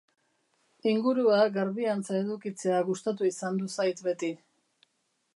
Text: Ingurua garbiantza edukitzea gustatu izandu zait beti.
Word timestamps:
Ingurua 0.91 1.41
garbiantza 1.57 2.15
edukitzea 2.21 2.79
gustatu 2.87 3.27
izandu 3.31 3.69
zait 3.75 4.01
beti. 4.07 4.31